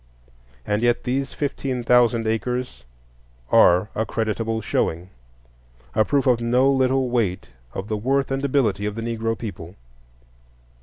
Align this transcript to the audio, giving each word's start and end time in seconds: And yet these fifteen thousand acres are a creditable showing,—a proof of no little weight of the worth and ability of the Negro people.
And 0.65 0.81
yet 0.81 1.03
these 1.03 1.31
fifteen 1.31 1.83
thousand 1.83 2.25
acres 2.25 2.85
are 3.51 3.87
a 3.93 4.03
creditable 4.03 4.59
showing,—a 4.59 6.05
proof 6.05 6.25
of 6.25 6.41
no 6.41 6.71
little 6.71 7.11
weight 7.11 7.51
of 7.75 7.87
the 7.87 7.97
worth 7.97 8.31
and 8.31 8.43
ability 8.43 8.87
of 8.87 8.95
the 8.95 9.03
Negro 9.03 9.37
people. 9.37 9.75